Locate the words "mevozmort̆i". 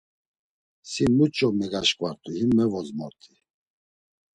2.57-3.33